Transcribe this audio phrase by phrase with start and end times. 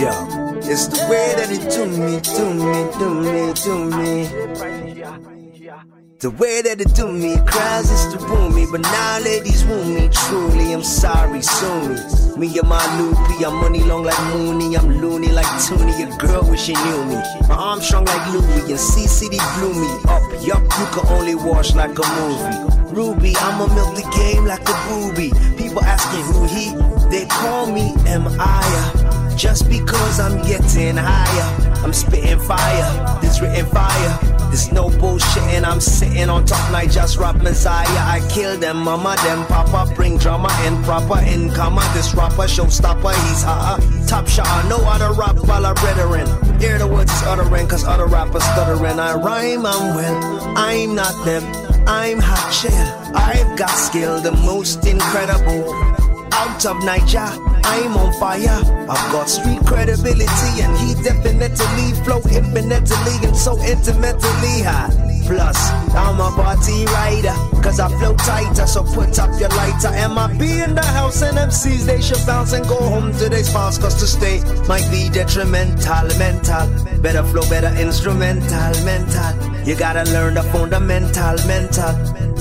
[0.00, 0.26] Yeah,
[0.64, 4.79] it's the way that it do me, do me, do me, do me.
[6.20, 9.64] The way that it do me, it cries is to woo me, but now ladies
[9.64, 10.10] woo me.
[10.12, 11.96] Truly, I'm sorry, sue me.
[12.36, 16.02] Me and my loopy, I'm money long like Mooney, I'm loony like Toonie.
[16.02, 17.16] A girl wish she knew me.
[17.48, 20.20] My arm strong like Louie, and C City blew me up.
[20.44, 22.92] Yup, you can only wash like a movie.
[22.92, 25.32] Ruby, I'ma milk the game like a booby.
[25.56, 26.76] People asking who he,
[27.08, 29.34] they call me M.I.
[29.38, 33.19] Just because I'm getting higher, I'm spitting fire.
[33.40, 34.18] Written fire.
[34.50, 36.70] There's no bullshit, and I'm sitting on top.
[36.72, 37.86] Night just rap Messiah.
[37.86, 39.92] I kill them, mama, them papa.
[39.94, 41.88] Bring drama and proper in comma.
[41.94, 43.82] This rapper, showstopper, he's hotter.
[43.82, 46.26] Uh, top shot, I know how to rap while I'm brethren.
[46.60, 48.98] Hear the words he's uttering, cause other rappers stuttering.
[48.98, 50.58] I rhyme, I'm well.
[50.58, 51.44] I'm not them.
[51.86, 52.72] I'm hot shit.
[53.16, 55.64] I've got skill, the most incredible.
[56.40, 58.48] Out of Niger, I'm on fire.
[58.88, 65.09] I've got street credibility, and he definitely flow infinitely and so intimately high.
[65.30, 69.90] Plus, I'm a party rider, cause I flow tighter, so put up your lighter.
[70.36, 73.78] Be in the house and MCs, they should bounce and go home to their spouse,
[73.78, 76.66] cause to stay might be detrimental, mental.
[77.00, 79.64] Better flow, better instrumental, mental.
[79.64, 81.94] You gotta learn the fundamental, mental.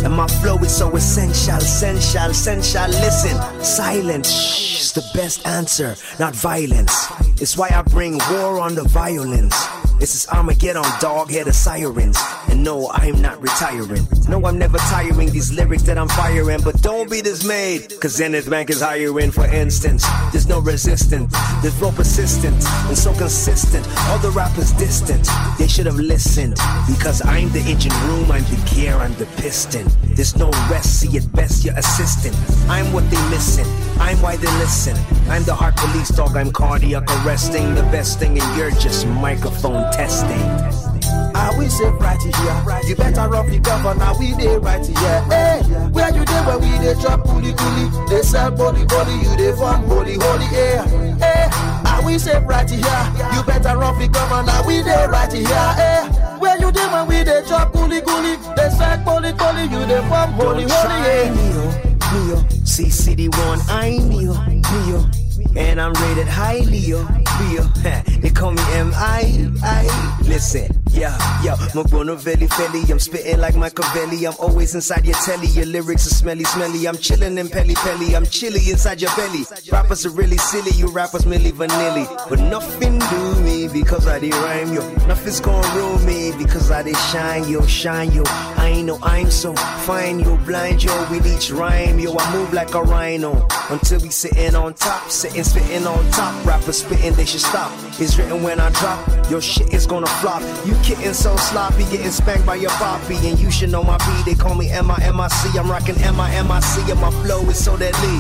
[0.03, 2.87] And my flow is so essential, essential, essential.
[2.87, 4.29] Listen, silence
[4.81, 7.05] is the best answer, not violence.
[7.39, 9.53] It's why I bring war on the violence.
[9.99, 12.17] This is Armageddon, dog head of sirens.
[12.47, 14.07] And no, I'm not retiring.
[14.29, 16.61] No, I'm never tiring these lyrics that I'm firing.
[16.63, 20.05] But don't be dismayed, cause Zenith Bank is hiring, for instance.
[20.31, 23.87] There's no resistance, there's no persistent, and so consistent.
[24.07, 26.57] All the rappers distant, they should have listened.
[26.87, 29.87] Because I'm the engine room, I'm the gear, I'm the piston.
[30.03, 32.35] There's no rest, see it best, your assistant.
[32.69, 33.65] I'm what they missing,
[33.99, 34.95] I'm why they listen.
[35.27, 37.73] I'm the heart police dog, I'm cardiac arresting.
[37.73, 40.78] The best thing, and you're just microphone testing.
[41.59, 42.89] I will say right here.
[42.89, 45.21] You better off the governor, we dey right here.
[45.27, 45.59] Hey,
[45.91, 48.09] where you dey when we dey chop coolie coolie?
[48.09, 50.83] They sell body body, you dey form holy holy air.
[51.19, 53.03] Hey, I will say right here.
[53.35, 55.45] You better off the governor, we dey right here.
[55.75, 56.07] Hey,
[56.39, 58.37] where you dey when we dey chop coolie coolie?
[58.55, 61.33] They sell body body, you dey form holy holy air.
[61.35, 62.47] oh.
[62.63, 64.61] See City One, I'm me, oh, me,
[64.95, 65.09] oh.
[65.57, 67.05] And I'm rated highly, oh.
[68.21, 69.49] They call me M.I.
[69.63, 70.17] I.
[70.23, 72.89] Listen, yeah, yo, Mabono Veli Feli.
[72.89, 74.25] I'm spitting like Machiavelli.
[74.25, 75.47] I'm always inside your telly.
[75.47, 76.87] Your lyrics are smelly, smelly.
[76.87, 78.15] I'm chilling in Pelly Pelly.
[78.15, 79.45] I'm chilly inside your belly.
[79.71, 80.71] Rappers are really silly.
[80.71, 82.05] You rappers Milli Vanilli.
[82.29, 84.81] But nothing do me because I did rhyme, yo.
[85.05, 88.23] Nothing's gonna ruin me because I did shine, yo, shine, yo.
[88.25, 91.09] I ain't know I'm so fine, yo, blind, yo.
[91.09, 93.47] With each rhyme, yo, I move like a rhino.
[93.69, 96.45] Until we sitting on top, sitting, spitting on top.
[96.45, 97.71] Rappers spitting, they should stop.
[97.99, 100.41] It's written when I drop, your shit is gonna flop.
[100.65, 103.15] You kitten so sloppy, getting spanked by your poppy.
[103.27, 105.57] And you should know my B, they call me M-I-M-I-C.
[105.57, 108.19] I'm rocking M-I-M-I-C, and my flow is so deadly.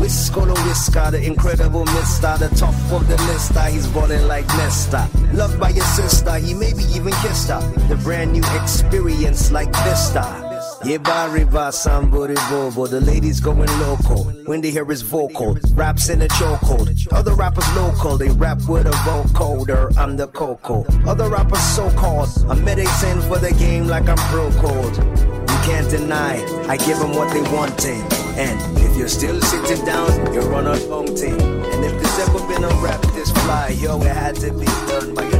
[0.00, 3.52] Whiskolo Whisker, the incredible mister, the top of the list.
[3.70, 5.08] He's balling like Nesta.
[5.34, 7.60] Loved by your sister, he maybe even kissed her.
[7.88, 10.49] The brand new experience like Vista.
[10.82, 12.86] Yeba riba somebody bobo.
[12.86, 15.58] The ladies going local when they hear his vocal.
[15.74, 17.12] Raps in a chokehold.
[17.12, 19.94] Other rappers local, they rap with a vocoder.
[19.98, 20.86] I'm the coco.
[21.06, 22.30] Other rappers so called.
[22.48, 24.96] I'm meditating for the game like I'm pro code.
[24.96, 28.00] You can't deny, I give them what they wanted.
[28.38, 31.38] And if you're still sitting down, you're on a long team.
[31.38, 35.14] And if there's ever been a rap this fly, yo, it had to be done
[35.14, 35.30] by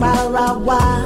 [0.00, 0.78] another man.
[0.78, 0.97] Our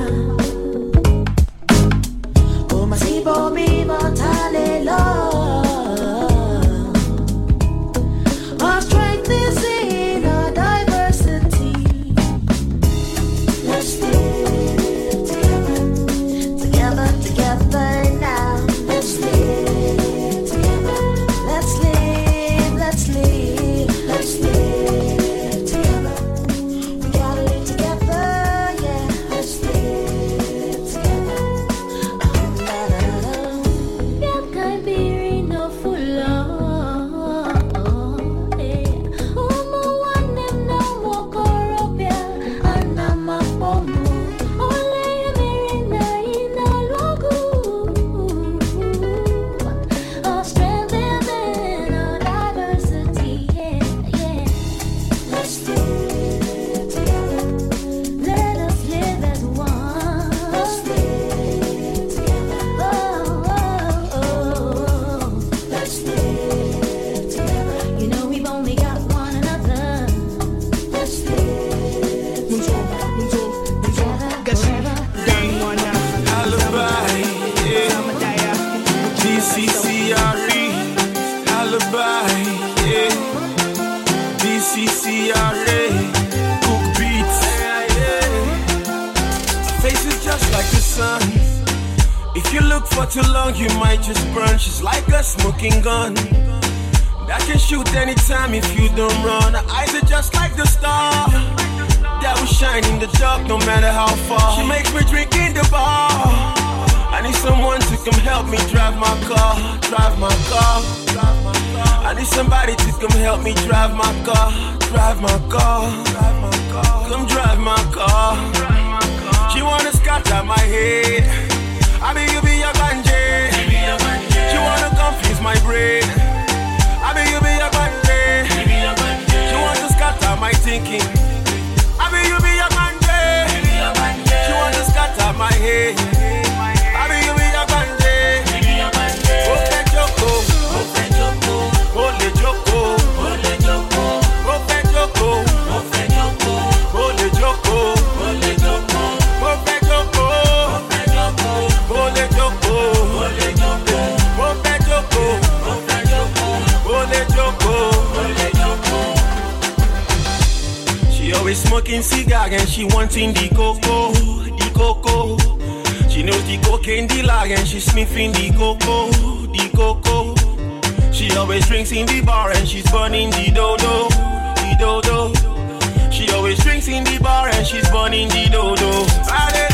[171.32, 174.10] She always drinks in the bar and she's burning the dodo,
[174.54, 176.10] the dodo.
[176.10, 179.71] She always drinks in the bar and she's burning the dodo.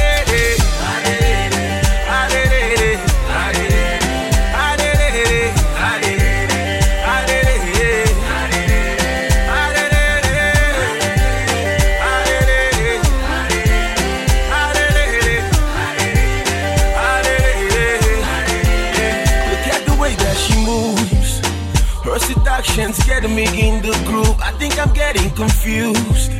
[25.68, 26.32] confused.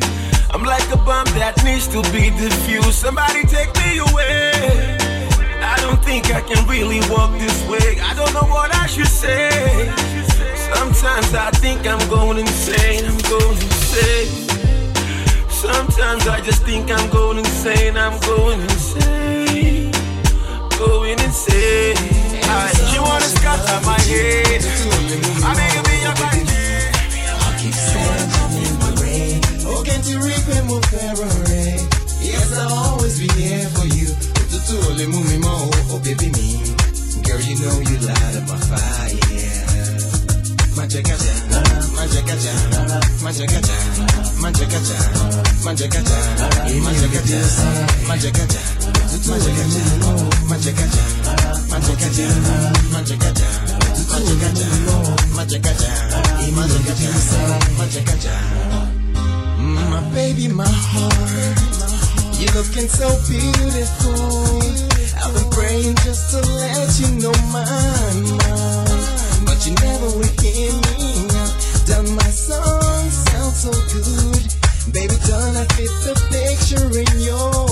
[0.51, 2.95] I'm like a bomb that needs to be diffused.
[2.95, 4.97] Somebody take me away.
[5.61, 8.01] I don't think I can really walk this way.
[8.01, 9.93] I don't know what I should say.
[10.73, 13.05] Sometimes I think I'm going insane.
[13.05, 14.29] I'm going insane.
[15.51, 17.97] Sometimes I just think I'm going insane.
[17.97, 19.93] I'm going insane.
[20.79, 21.97] Going insane.
[22.49, 24.63] I, she wanna scatter my head.
[25.45, 25.88] I make
[30.03, 31.75] Frederick and Mufere.
[32.23, 34.07] Yes, I'll always be here for you.
[34.51, 35.51] Tutu ole mumi mo,
[35.91, 36.63] oh baby me.
[37.27, 39.19] Girl, you know you light up my fire.
[40.79, 41.35] Manjakaja,
[41.99, 42.55] manjakaja,
[43.23, 43.75] manjakaja,
[44.39, 44.99] manjakaja,
[45.65, 46.19] manjakaja,
[46.87, 47.41] manjakaja,
[48.07, 48.61] manjakaja,
[49.11, 50.13] tutu ole mumi mo,
[50.47, 51.03] manjakaja,
[51.71, 52.27] manjakaja,
[52.93, 53.49] manjakaja,
[54.15, 54.69] manjakaja,
[55.35, 55.91] manjakaja,
[56.55, 57.11] manjakaja,
[57.79, 58.68] manjakaja.
[59.69, 64.63] My baby, my heart, you're looking so beautiful.
[65.21, 70.73] I've been praying just to let you know my mind, but you never would hear
[70.73, 71.53] me now.
[71.85, 77.68] Done my song sounds so good, baby, done I fit the picture in your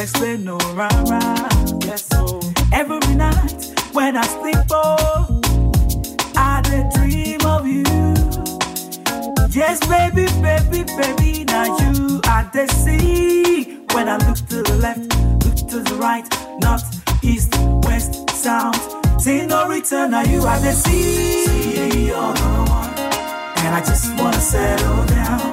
[0.00, 1.48] explain, no oh, rah rah.
[1.84, 2.40] Yes, so
[2.72, 5.40] every night when I sleep, oh,
[6.36, 6.62] I
[6.94, 7.82] dream of you.
[9.50, 13.78] Yes, baby, baby, baby, now you I the sea.
[13.92, 15.04] When I look to the left,
[15.44, 16.26] look to the right,
[16.60, 16.88] north,
[17.22, 17.54] east,
[17.84, 18.80] west, south.
[19.22, 22.06] See no return, now you are the sea.
[22.06, 22.94] You're the one,
[23.64, 25.52] and I just wanna settle down.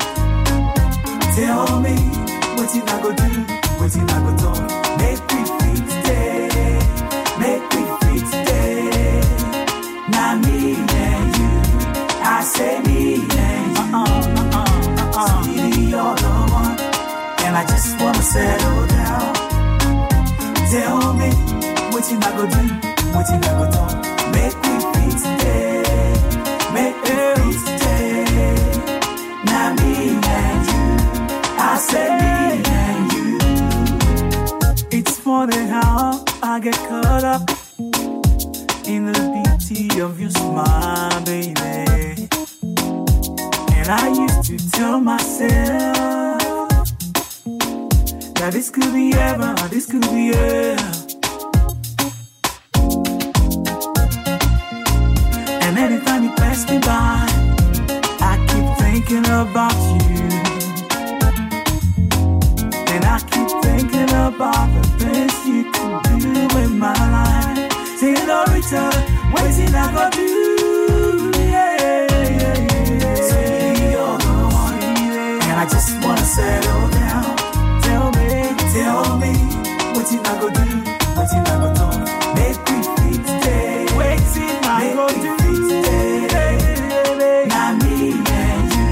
[1.35, 1.95] Tell me
[2.55, 4.49] what you not gonna do what you not gonna do.
[5.03, 6.79] Make me feel today,
[7.43, 9.21] make me feel today.
[10.13, 11.51] Not me and you,
[12.23, 12.99] I say me
[13.45, 13.83] and you.
[13.83, 14.05] Uh-uh,
[14.41, 14.65] uh-uh,
[15.03, 15.41] uh-uh.
[15.91, 16.75] You're the one,
[17.45, 19.33] and I just wanna settle down.
[20.71, 21.29] Tell me
[21.91, 22.61] what you not gonna do,
[23.15, 23.83] what you not gonna do.
[24.35, 25.66] Make me feel today,
[35.49, 37.49] funny how I get caught up
[38.87, 42.27] in the beauty of your smile, baby.
[43.77, 46.39] And I used to tell myself
[48.35, 50.93] that this could be ever, this could be ever.
[55.63, 57.25] And anytime you pass me by,
[58.19, 60.17] I keep thinking about you.
[62.93, 64.76] And I keep thinking about
[68.67, 68.91] Senorita,
[69.33, 71.31] waiting I go do.
[71.39, 73.15] Yeah, yeah, yeah.
[73.15, 74.75] Sweetie, you're the one.
[75.47, 77.35] And I just wanna settle down.
[77.83, 78.27] Tell me,
[78.73, 79.31] tell me,
[79.95, 80.83] what you not gonna do,
[81.15, 82.11] what you not gonna do.
[82.35, 83.87] Make me feel today.
[83.95, 85.31] Waiting I go do.
[87.47, 88.91] Not me and you.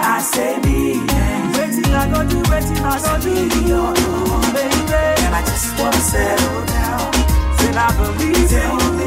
[0.00, 1.60] I say me and you.
[1.60, 3.32] Waiting I go do, waiting I go do.
[3.66, 5.24] You're the one, baby.
[5.24, 7.12] And I just wanna settle down.
[7.56, 8.97] Said I believe in you.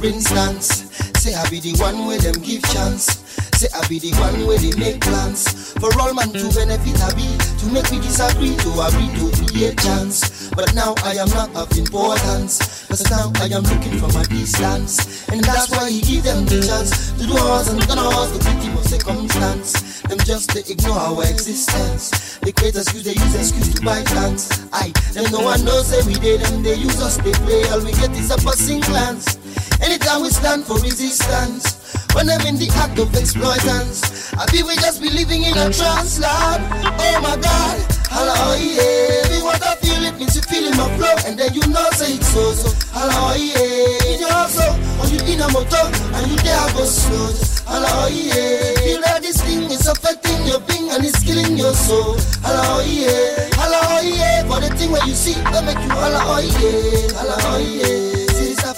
[0.00, 0.88] For instance,
[1.20, 3.29] say I be the one where them give chance.
[3.60, 5.44] Say I be the one where they make plans.
[5.76, 7.28] For all man to benefit I be
[7.60, 10.48] To make me disagree to agree to create chance.
[10.56, 12.56] But now I am not of importance
[12.88, 15.28] Cause now I am looking from a distance.
[15.28, 18.40] And that's why he give them the chance To do us and gonna us the
[18.48, 20.00] victim of circumstance.
[20.08, 22.40] Them just they ignore our existence.
[22.40, 24.48] They create excuse, they use excuse to buy plans.
[24.72, 27.92] I, them no one knows every day Them they use us, they play All we
[27.92, 29.36] get is a passing glance.
[29.84, 31.80] Anytime we stand for resistance
[32.14, 35.70] when I'm in the act of exploitance, I be we just be living in a
[35.72, 36.60] trance, Lord.
[36.98, 37.78] Oh my God,
[38.10, 39.30] hello, oh, yeah.
[39.30, 42.14] We want to feel it means you feeling my flow, and then you know say
[42.14, 42.70] it's so so.
[42.92, 44.10] Hello, oh, yeah.
[44.10, 45.86] In your hustle, oh, or you in a motor,
[46.18, 47.30] and you there go slow.
[47.70, 48.74] Hello, yeah.
[48.82, 52.18] Feel that this thing is affecting your being and it's killing your soul.
[52.42, 53.46] Hello, yeah.
[53.54, 54.42] Hello, yeah.
[54.50, 57.14] For the thing where you see, that make you hello, yeah.
[57.14, 58.09] Hello, yeah.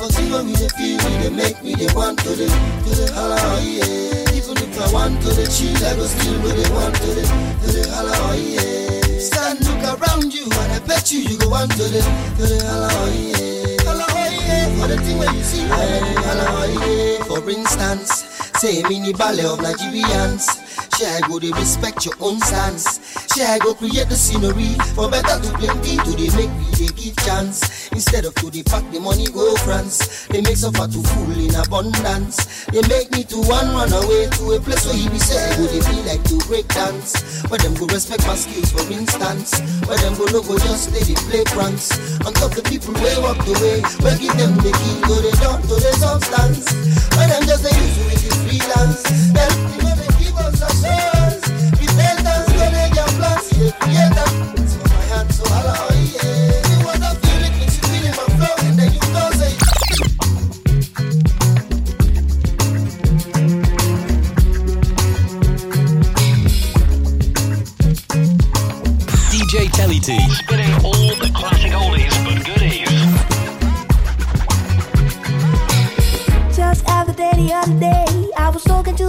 [0.02, 2.90] See of thing when we dey feel, we make me dey want to the, to
[2.90, 4.34] the hello, yeah.
[4.34, 7.22] Even if I want to the chill, I go still go dey want to the,
[7.22, 9.18] to the hello, yeah.
[9.20, 12.58] Stand look around you, and I bet you you go want to the, to the
[12.66, 13.36] oh, yeah.
[13.36, 13.71] Hello, yeah.
[14.80, 16.12] For the thing where you see, I.
[17.26, 18.10] For instance,
[18.60, 20.46] say mini ballet of Nigerians.
[20.98, 23.00] Share go they respect your own stance.
[23.34, 27.16] Share go create the scenery for better to plenty to they make we they give
[27.24, 27.88] chance.
[27.90, 30.28] Instead of to they pack the money go France.
[30.28, 32.66] They make suffer to fool in abundance.
[32.70, 35.64] They make me to one run away to a place where he be say go
[35.66, 37.42] they be like to break dance.
[37.50, 39.58] Where them go respect my skills for instance.
[39.88, 41.02] Where them go no go just they
[41.32, 41.90] play pranks.
[42.28, 43.80] On top the people way walk the way.
[44.04, 46.70] Where give them the key go they down to the substance.
[47.16, 49.02] Where them just a use with the freelance.
[49.82, 51.42] Know they give us a assurance.
[51.82, 53.50] Repentance they get plans.
[53.50, 54.31] They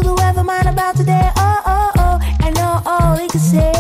[0.03, 1.29] to the weatherman about today.
[1.37, 3.72] Oh, oh, oh, and know all he could say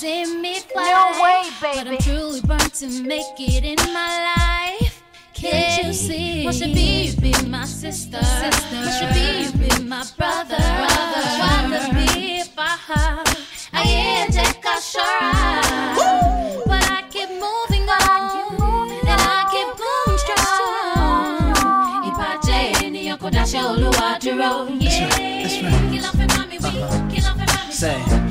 [0.00, 0.84] die see me fly.
[0.84, 1.78] No way, baby.
[1.78, 5.02] But I'm truly burnt to make it in my life.
[5.34, 6.44] Can't you see?
[6.44, 8.22] What should be you be my sister?
[8.22, 8.76] sister.
[8.76, 10.56] What should be you be my brother?
[10.56, 11.24] brother.
[11.40, 13.24] Why the be for her?
[13.72, 15.02] I ain't take a sure.
[16.66, 18.90] But I keep moving on.
[19.06, 21.54] And I keep moving strong.
[22.08, 24.50] Ìbàjẹ́ ènìyàn kò dáṣẹ́ olúwa dúró.
[24.80, 25.08] Yeah.
[25.10, 25.90] right, that's right.
[25.90, 28.27] Kí ló fẹ́ bá Say.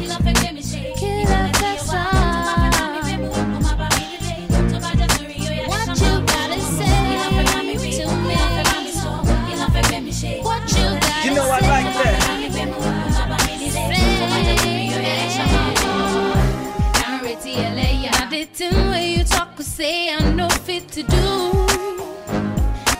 [19.77, 21.25] Say I know fit to do.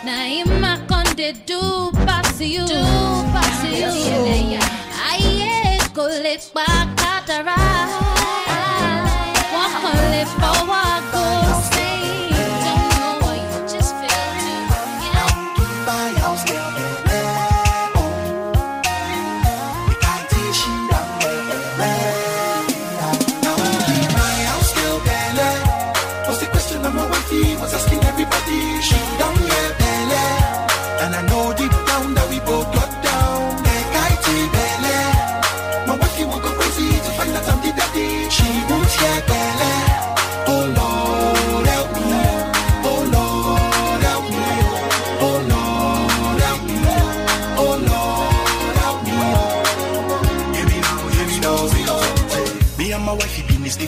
[0.06, 2.82] Now in my conde do pass you, do
[3.34, 4.60] pass you.
[5.10, 6.87] Aye, go let back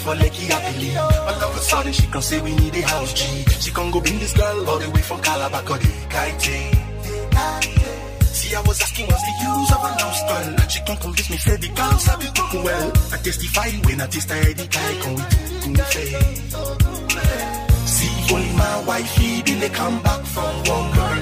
[0.09, 0.97] for Lekki happily.
[0.97, 3.21] All of a sudden she can say we need a house G.
[3.63, 6.41] She can go bring this girl all the way from Calabar, cause they kite.
[8.37, 10.47] See, I was asking what's the use of a house girl.
[10.61, 12.87] And she can convince me, say the girls have you cook well.
[13.13, 15.23] I testify when I taste her the guy can we
[15.77, 15.83] do.
[17.93, 21.21] See, only my wifey been they come back from one girl.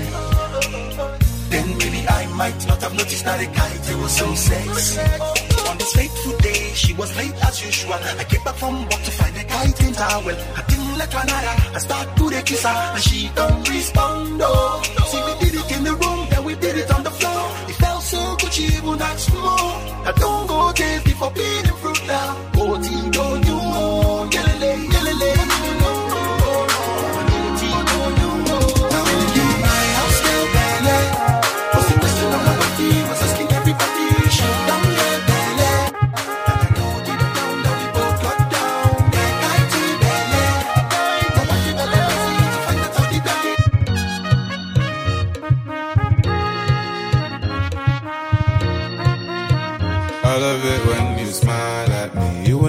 [1.52, 5.57] Then maybe I might not have noticed that the guy there was some sex.
[5.80, 7.94] This fateful day, she was late as usual.
[7.94, 10.30] I came back from work to find the guy in towel.
[10.60, 11.76] I didn't let her.
[11.76, 14.42] I start to the kiss her and she don't respond.
[14.44, 17.44] Oh, see we did it in the room, then we did it on the floor.
[17.70, 19.78] It felt so good, she even asked for more.
[20.10, 21.67] I don't go days before being fruit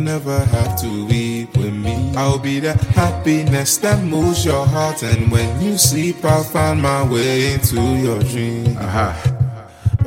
[0.09, 2.15] never have to weep with me.
[2.17, 5.03] I'll be the happiness that moves your heart.
[5.03, 8.75] And when you sleep, I'll find my way into your dreams.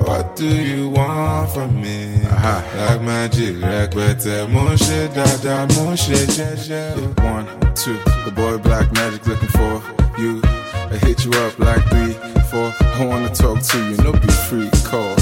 [0.01, 2.19] What do you want from me?
[2.77, 6.81] Like magic, requete, moshe dada, moshe jeje.
[7.33, 9.83] One, two, the boy Black Magic looking for
[10.19, 10.41] you.
[10.93, 12.13] I hit you up like three,
[12.49, 12.73] four.
[12.97, 15.15] I wanna talk to you, no be free call.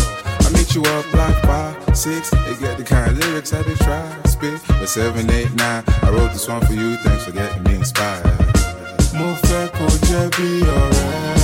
[0.69, 2.29] I meet you up like five, six.
[2.29, 4.61] They get the kind of lyrics that they try spit.
[4.67, 6.95] But seven, eight, nine, I wrote this one for you.
[6.97, 8.25] Thanks for getting me inspired.
[10.09, 11.38] Jẹ́ bí ọ̀rẹ́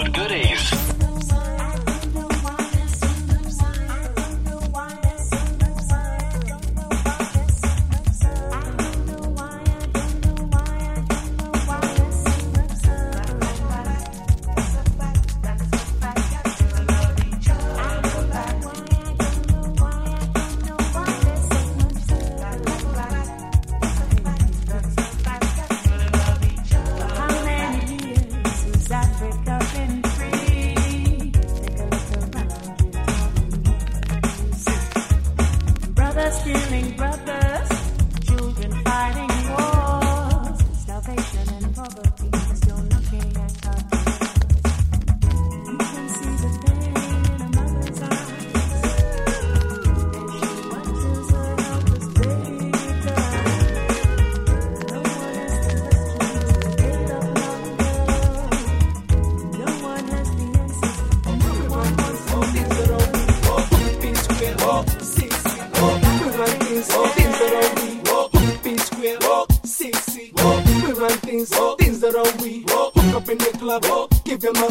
[0.00, 0.99] Good goodies.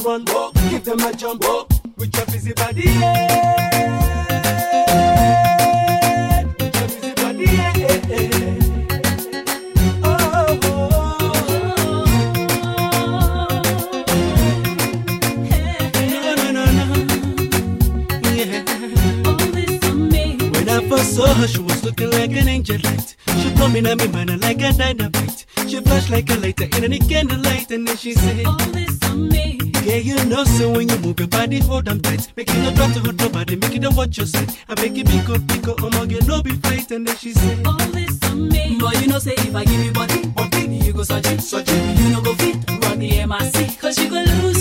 [0.10, 0.26] fun.
[0.28, 0.52] Whoa.
[0.70, 1.44] Give them a jump.
[1.44, 1.59] Whoa.
[34.68, 36.92] I make it big up, big up, omoge, no be frightened.
[36.92, 38.78] And then she said, All this on me.
[38.80, 41.78] But you know, say if I give you body, body, you go surgery, surgery.
[41.78, 44.59] You know, go fit, run the MIC, cause you go lose.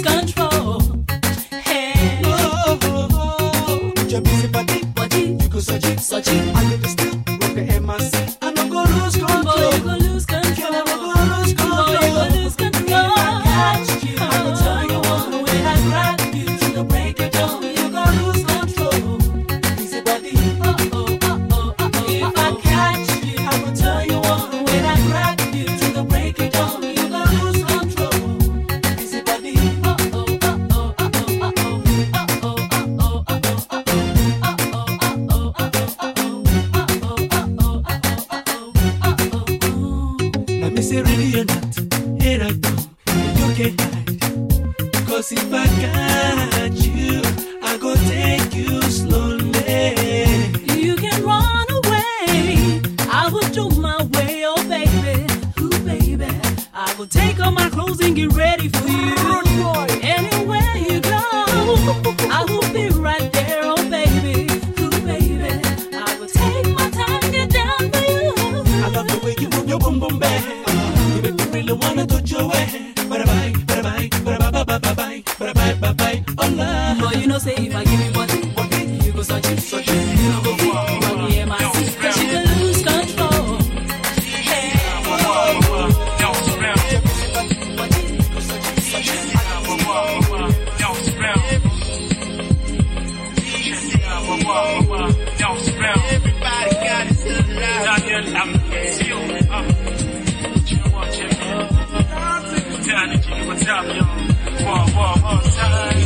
[104.65, 105.98] Wow, wow, wow, time.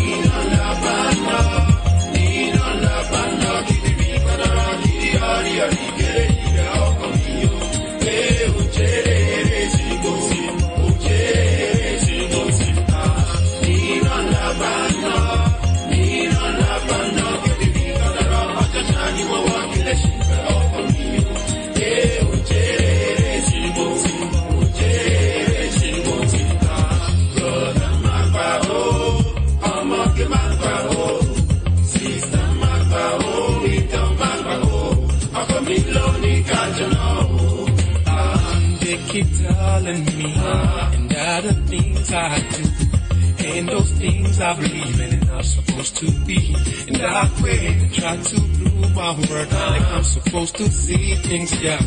[44.03, 46.57] things I believe in and I'm supposed to be.
[46.89, 51.53] And I pray and try to prove my work like I'm supposed to see things
[51.63, 51.81] yeah,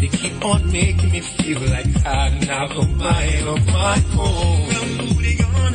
[0.00, 3.96] They keep on making me feel like I'm not a mind of my
[4.26, 5.06] own.
[5.06, 5.72] But they gonna on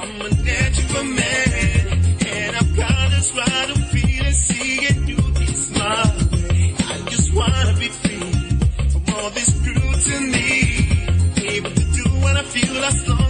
[0.00, 1.86] I'm a natural man.
[2.36, 6.02] And I've got to try to feel and see it do things my.
[6.92, 8.32] I just wanna be free
[8.92, 10.56] from all this scrutiny.
[11.54, 13.21] Able to do what I feel I saw.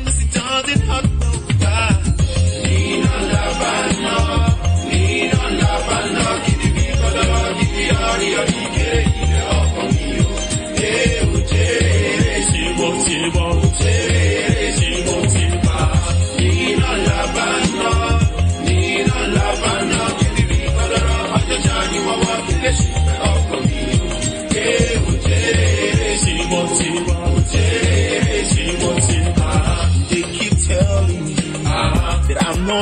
[32.62, 32.80] no.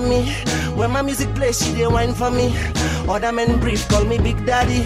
[0.00, 0.32] me.
[0.74, 2.54] When my music plays, she dey whine for me.
[3.08, 4.84] Other men brief, call me Big Daddy.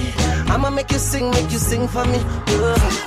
[0.51, 2.19] I'ma make you sing, make you sing for me.
[2.49, 3.04] Ugh.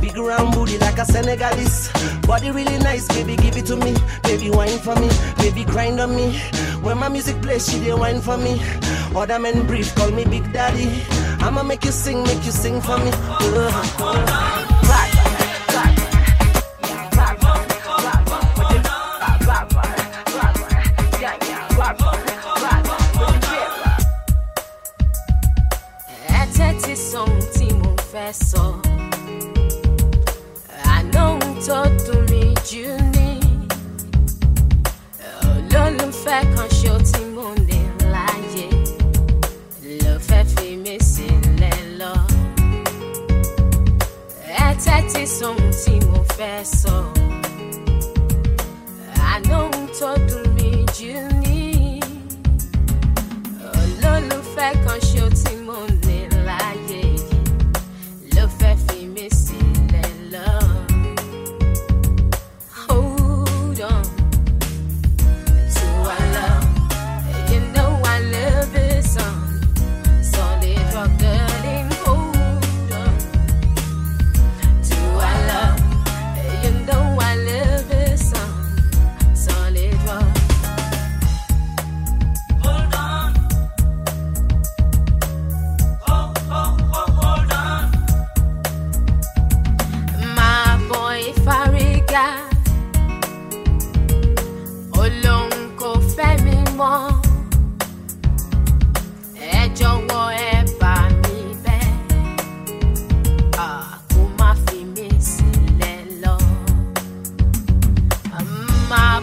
[0.00, 1.90] Big round booty like a Senegalese.
[2.26, 3.94] Body really nice, baby, give it to me.
[4.22, 5.08] Baby, wine for me.
[5.38, 6.38] Baby, grind on me.
[6.82, 8.60] When my music plays, she dey wine for me.
[9.14, 11.02] Other men brief, call me Big Daddy.
[11.40, 13.10] I'ma make you sing, make you sing for me.
[13.14, 14.67] Uh.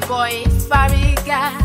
[0.07, 1.64] boy, Farriga.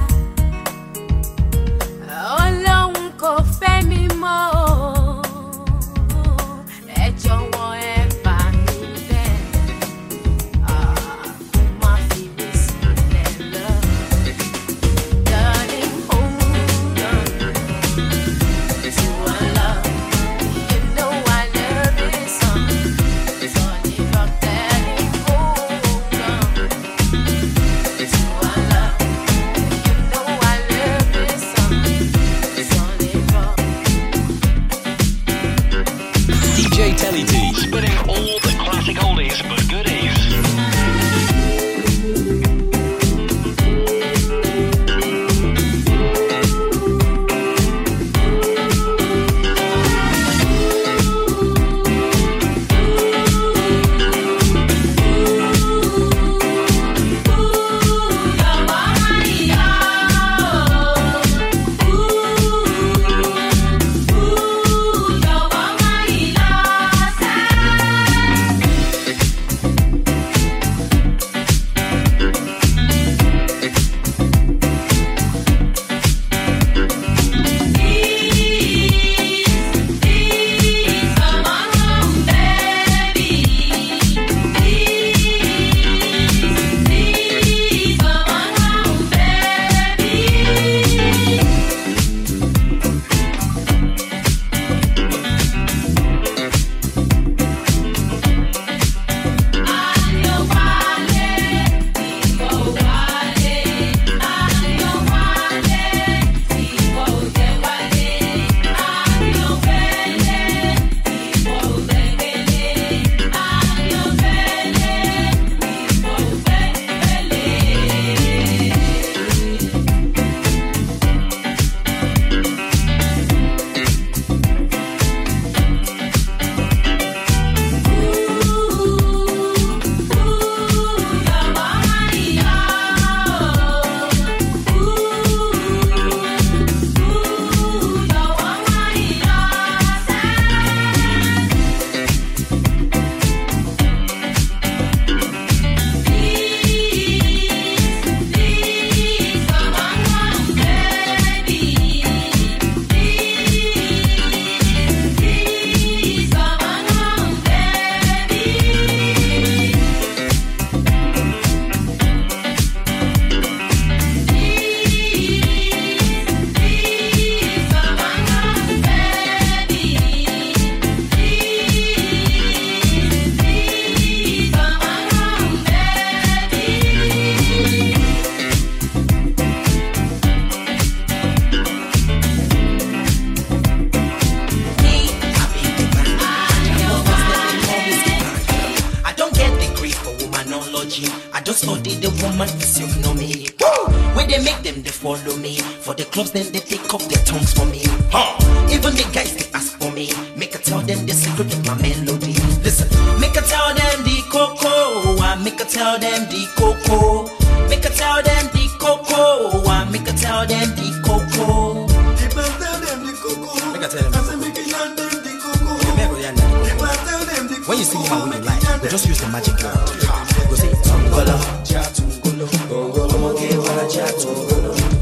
[217.71, 219.79] When you sing how you like, we just use the magic word.
[219.79, 222.47] Go say, Tungolo, I chatungolo.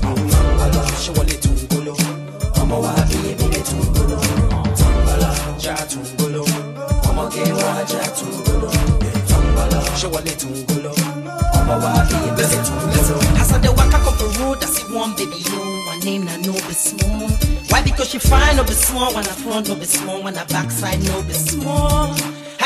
[0.04, 1.96] Tungolo, Shawale Tungolo,
[2.68, 4.20] wabi baby Tungolo.
[4.76, 8.68] Tungolo, Chatungolo, what I chatungolo.
[9.30, 10.92] Tungolo, Shawale Tungolo,
[11.56, 13.40] I'ma Tungolo.
[13.40, 16.36] As I dey waka up the road, I see one baby yo, her name na
[16.36, 17.28] no be small.
[17.70, 17.80] Why?
[17.82, 19.14] Because she fine, no be small.
[19.14, 20.22] When I front, no be small.
[20.22, 22.14] When I backside, no be small.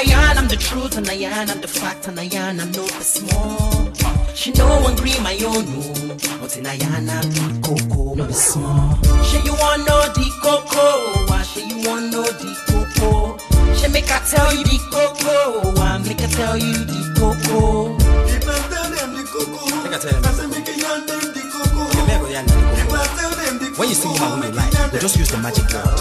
[0.03, 2.73] I yarn, I'm the truth, and I yarn, I'm the fact, and I yarn, I'm
[2.73, 3.93] no be small.
[4.35, 8.27] She know one green my own no, but in I yarn, I'm the cocoa, no
[8.27, 8.99] be small.
[9.23, 11.31] She you want no the cocoa?
[11.31, 13.39] Why she you want no the cocoa?
[13.79, 15.71] She make I tell you the cocoa.
[15.79, 17.95] Why make I tell you the cocoa?
[18.27, 20.25] If I tell them the cocoa, Make I tell them.
[20.27, 21.87] I say make I yarn them the cocoa.
[22.11, 24.51] Make I yarn them the If I tell them the When you sing how you
[24.51, 25.95] like, we just use the magic word.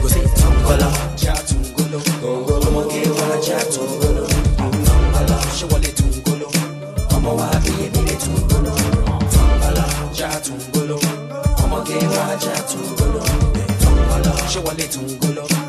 [0.00, 0.88] Go say, Tungolo,
[1.20, 1.43] Chatungolo, I'ma
[3.44, 4.26] get what I chatungolo.
[4.56, 6.48] Tungolo, Shawale Tungolo,
[7.12, 8.72] I'ma wabi baby Tungolo.
[9.32, 9.84] Tungolo,
[10.14, 10.98] Chatungolo,
[11.58, 13.22] I'ma get what I chatungolo.
[13.80, 15.63] Tungolo, Shawale Tungolo, I'ma wabi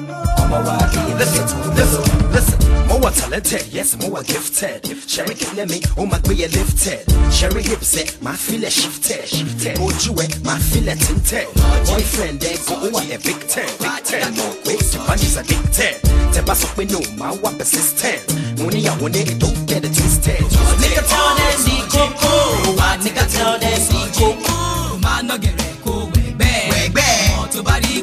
[0.46, 2.88] Listen, listen, listen.
[2.88, 4.86] More talented, yes, more gifted.
[5.10, 7.02] Sherry let me, oh my way lifted.
[7.34, 9.28] Sherry hips it, my feel it shifted.
[9.28, 9.78] Shifted.
[9.80, 11.48] Oh, eh, you my feel it tinted.
[11.88, 14.34] Boyfriend, they go oh, over a big ten, big ten.
[14.66, 15.98] Wait, the bunny's addicted.
[16.34, 18.22] Tell us up we know my one persistent.
[18.60, 20.46] Money, I want it, don't get it twisted.
[20.78, 22.78] Nigga tell them the cocoa.
[22.78, 25.00] Why nigga tell them the cocoa?
[25.02, 26.70] máa ná gẹ̀rẹ́ kó wẹ̀gbẹ́.
[26.72, 27.12] wẹ̀gbẹ́.
[27.34, 27.96] ọmọ tó bá rí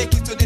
[0.00, 0.39] make it to the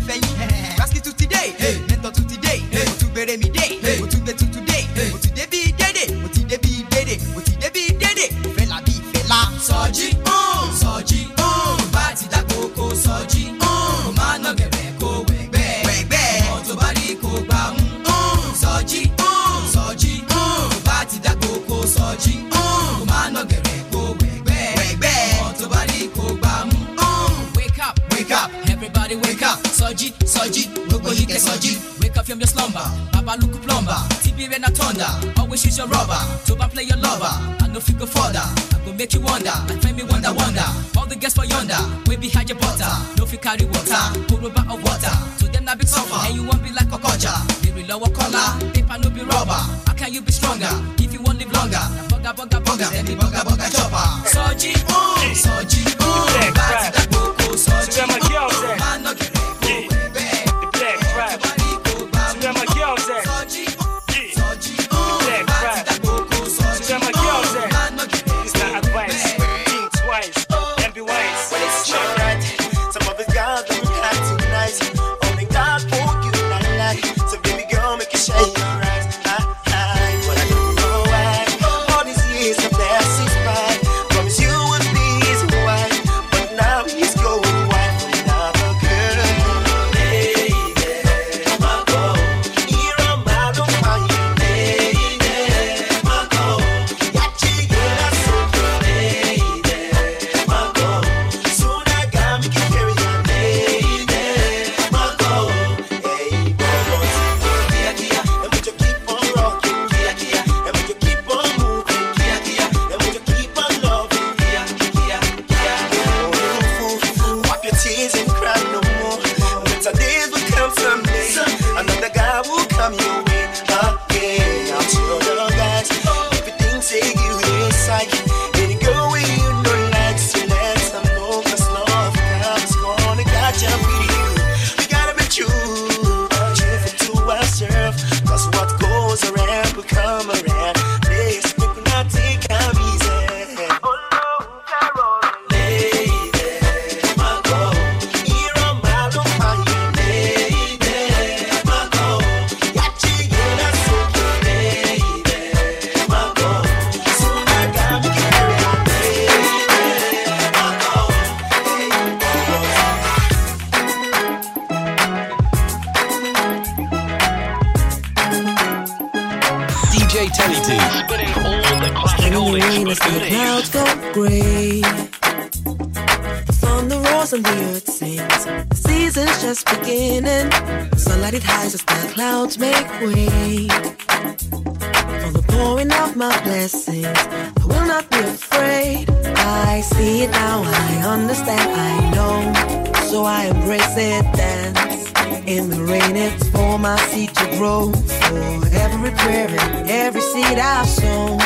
[193.25, 195.13] I embrace it, dance.
[195.47, 197.93] In the rain, it's for my seed to grow.
[197.93, 201.39] For every prayer and every seed I've sown.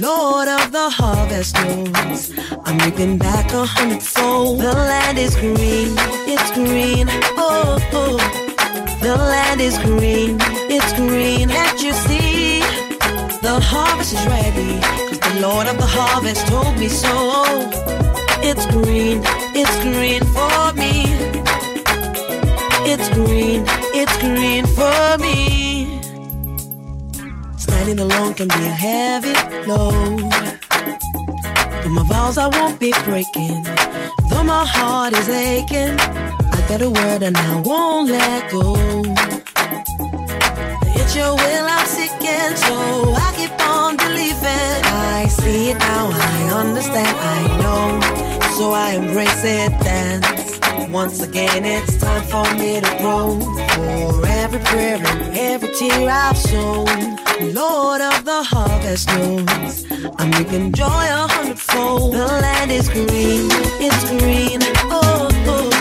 [0.00, 2.32] Lord of the harvest knows
[2.64, 4.60] I'm reaping back a hundredfold.
[4.60, 5.94] The land is green,
[6.28, 7.06] it's green,
[7.36, 8.18] oh, oh.
[9.00, 10.36] The land is green,
[10.70, 12.60] it's green, can't you see?
[13.40, 17.97] The harvest is ready, cause the Lord of the harvest told me so.
[18.50, 19.20] It's green,
[19.54, 21.04] it's green for me.
[22.90, 26.00] It's green, it's green for me.
[27.58, 29.34] Standing alone can be a heavy
[29.68, 30.30] load.
[31.82, 33.64] But my vows I won't be breaking.
[34.30, 38.76] Though my heart is aching, I got a word and I won't let go.
[40.96, 44.80] It's your will I'm seeking, so I keep on believing.
[45.20, 50.58] I see it now, I understand, I know so I embrace it, dance.
[50.90, 53.38] Once again, it's time for me to grow.
[53.38, 56.86] For every prayer and every tear I've shown,
[57.54, 59.86] Lord of the harvest knows
[60.18, 62.14] I'm making joy a hundredfold.
[62.14, 63.46] The land is green,
[63.78, 64.58] it's green.
[64.90, 65.77] Oh, oh.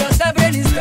[0.00, 0.72] Dança pra eles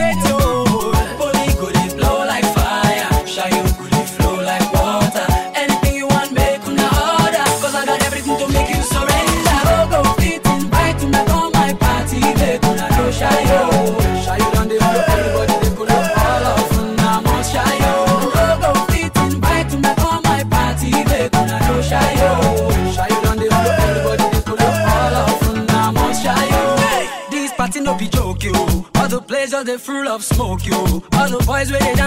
[30.20, 30.74] love smoke you.
[31.14, 31.99] All the boys where they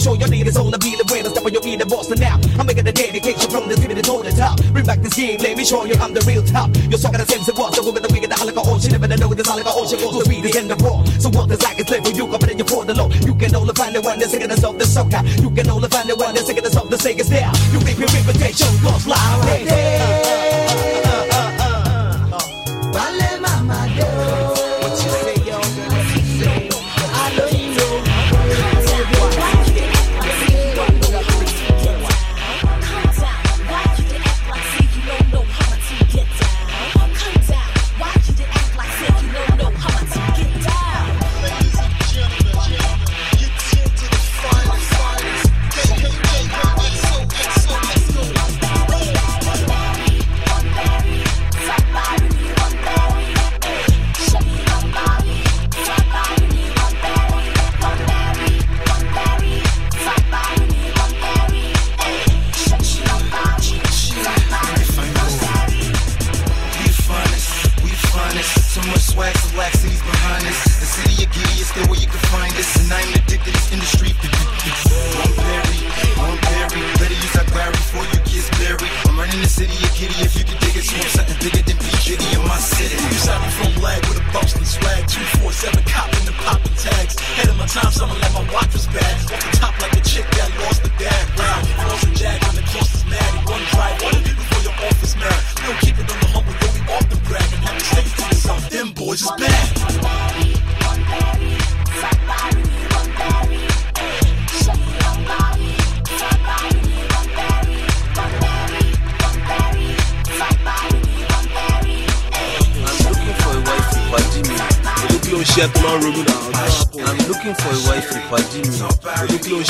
[0.00, 1.30] show your niggas on the be the winner.
[1.30, 2.38] Step on your feet and boss now.
[2.58, 4.60] I'm making the dedication from the give to the top.
[4.72, 6.70] Bring back this game, let me show you I'm the real top.
[6.88, 8.92] You're talking the same as it was, The woman that gonna get the halica ocean.
[8.92, 11.04] Never know this halica ocean goes to be the end of war.
[11.18, 12.12] So what is like it's level.
[12.12, 13.08] you, come in your for the law.
[13.26, 15.22] You can only find the one that's taking us off the soccer.
[15.42, 17.50] You can only find the one that's taking us off the singers there.
[17.72, 20.47] You reap your reputation, lost fly Right.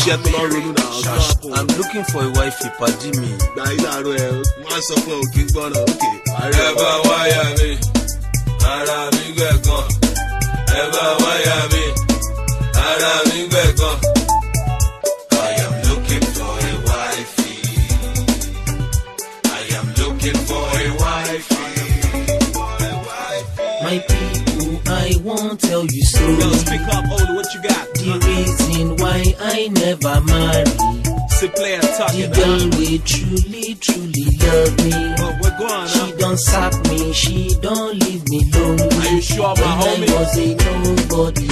[0.08, 0.72] iṣẹ́ tó lọ ronú
[1.56, 3.28] i'm looking for a wife ìpàdé mi.
[3.54, 4.28] gba ìlàrọ ẹ
[4.64, 6.10] má sọ fún òkè gbọ́nà òkè.
[6.40, 7.70] ààrẹ bá wáyà mi
[8.72, 9.97] ara mi gbẹ̀gàn.
[29.70, 30.64] Never marry.
[31.54, 34.90] Player talking, the girl will truly, truly love me.
[35.58, 36.12] Going, she huh?
[36.18, 38.84] don't sack me, she don't leave me lonely.
[38.84, 40.08] Are you sure, my when homie?
[40.08, 41.48] I was a nobody.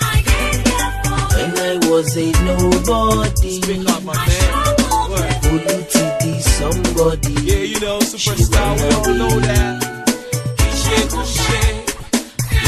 [0.00, 0.94] I can't help
[1.34, 3.60] when I was a nobody.
[3.62, 4.70] Speak up, my man.
[6.60, 7.32] Somebody?
[7.42, 9.80] Yeah, you know, superstar, we all know that.
[10.60, 11.86] No shame,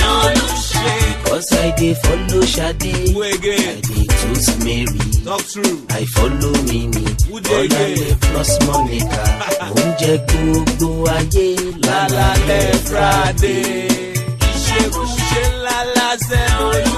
[0.00, 3.12] no shame, Cause I did follow Shadi.
[3.12, 4.01] Who again?
[4.22, 5.00] choose Mary.
[5.26, 5.78] Talk true.
[5.90, 7.04] I follow Mimi.
[7.32, 9.22] Ọláyé plus Monica.
[9.66, 11.46] Oúnjẹ gbogbo ayé
[11.86, 13.88] lálálẹ̀ Friday.
[14.54, 16.91] Ìṣègùn ṣe ńlá lásẹ̀ ọ̀yọ́.